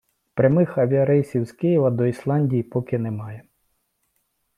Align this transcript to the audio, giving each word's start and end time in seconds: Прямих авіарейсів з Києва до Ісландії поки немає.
Прямих 0.33 0.77
авіарейсів 0.77 1.45
з 1.45 1.51
Києва 1.51 1.89
до 1.89 2.05
Ісландії 2.05 2.63
поки 2.63 2.99
немає. 2.99 3.43